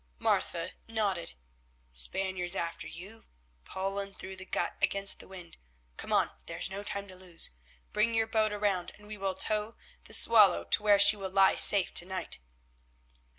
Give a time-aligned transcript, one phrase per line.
[0.17, 1.33] Martha nodded.
[1.93, 3.25] "Spaniards after you,
[3.65, 5.57] poling through the gut against the wind.
[5.95, 7.51] Come on, there is no time to lose.
[7.93, 9.75] Bring your boat round, and we will tow
[10.05, 12.39] the Swallow to where she will lie safe to night."